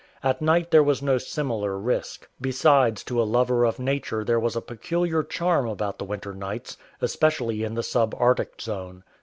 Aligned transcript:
At 0.23 0.41
night 0.41 0.71
there 0.71 0.81
was 0.81 1.03
no 1.03 1.19
similar 1.19 1.77
risk. 1.77 2.27
Besides 2.41 3.03
to 3.03 3.21
a 3.21 3.21
lover 3.23 3.65
of 3.65 3.77
nature 3.77 4.23
there 4.23 4.39
was 4.39 4.55
a 4.55 4.59
peculiar 4.61 5.21
charm 5.21 5.67
about 5.69 5.99
the 5.99 6.05
winter 6.05 6.33
nights, 6.33 6.75
especially 7.01 7.63
in 7.63 7.75
the 7.75 7.83
sub 7.83 8.15
Arctic 8.17 8.59
zone. 8.59 9.03